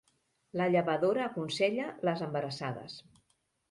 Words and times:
La 0.61 0.67
llevadora 0.75 1.23
aconsella 1.27 1.93
les 2.11 2.27
embarassades. 2.31 3.03